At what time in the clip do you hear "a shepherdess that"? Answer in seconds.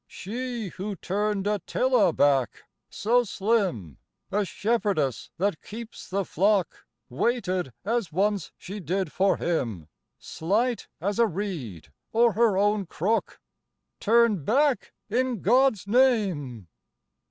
4.31-5.61